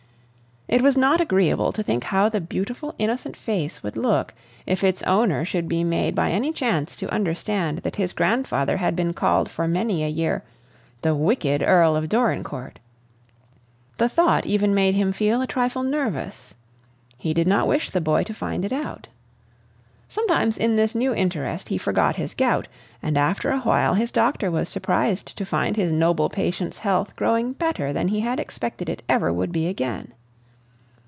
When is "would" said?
3.83-3.97, 29.33-29.51